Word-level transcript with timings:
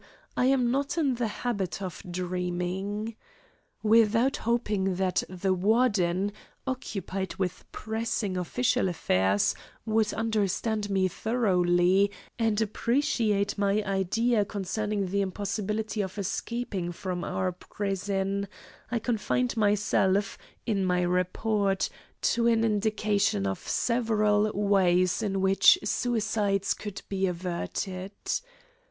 I 0.35 0.45
am 0.47 0.71
not 0.71 0.97
in 0.97 1.13
the 1.13 1.27
habit 1.27 1.79
of 1.79 2.01
dreaming. 2.09 3.15
Without 3.83 4.37
hoping 4.37 4.95
that 4.95 5.21
the 5.29 5.53
Warden, 5.53 6.31
occupied 6.65 7.35
with 7.35 7.71
pressing 7.71 8.35
official 8.35 8.89
affairs, 8.89 9.53
would 9.85 10.11
understand 10.13 10.89
me 10.89 11.07
thoroughly 11.07 12.09
and 12.39 12.59
appreciate 12.59 13.59
my 13.59 13.83
idea 13.83 14.43
concerning 14.43 15.05
the 15.05 15.21
impossibility 15.21 16.01
of 16.01 16.17
escaping 16.17 16.91
from 16.91 17.23
our 17.23 17.51
prison, 17.51 18.47
I 18.89 18.97
confined 18.97 19.55
myself, 19.55 20.35
in 20.65 20.83
my 20.83 21.03
report, 21.03 21.89
to 22.33 22.47
an 22.47 22.63
indication 22.63 23.45
of 23.45 23.59
several 23.67 24.51
ways 24.51 25.21
in 25.21 25.41
which 25.41 25.77
suicides 25.83 26.73
could 26.73 27.03
be 27.07 27.27
averted. 27.27 28.13